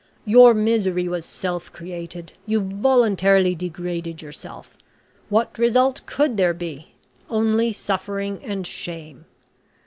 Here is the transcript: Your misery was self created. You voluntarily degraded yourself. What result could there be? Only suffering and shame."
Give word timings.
Your 0.25 0.55
misery 0.55 1.07
was 1.07 1.25
self 1.25 1.71
created. 1.71 2.31
You 2.47 2.59
voluntarily 2.61 3.53
degraded 3.53 4.19
yourself. 4.19 4.75
What 5.29 5.59
result 5.59 6.01
could 6.07 6.37
there 6.37 6.55
be? 6.55 6.93
Only 7.29 7.71
suffering 7.71 8.43
and 8.43 8.65
shame." 8.65 9.25